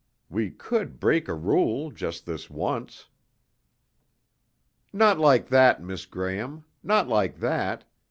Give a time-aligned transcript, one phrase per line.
[0.31, 3.07] We could break a rule, just this once."
[4.91, 6.63] "Not like that, Miss Graham.
[6.81, 7.85] Not like that.